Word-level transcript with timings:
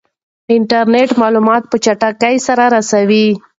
انټرنیټ 0.55 1.09
معلومات 1.21 1.63
په 1.71 1.77
چټکۍ 1.83 2.35
سره 2.47 2.63
رسوي. 2.75 3.27